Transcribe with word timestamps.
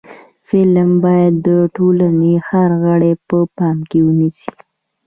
فلم 0.47 0.89
باید 1.05 1.33
د 1.47 1.49
ټولنې 1.75 2.33
هر 2.47 2.69
غړی 2.83 3.13
په 3.27 3.37
پام 3.57 3.77
کې 3.89 3.99
ونیسي 4.07 4.49